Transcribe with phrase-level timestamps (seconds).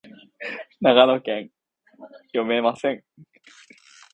[0.81, 1.51] 長野県
[2.33, 3.03] 飯綱町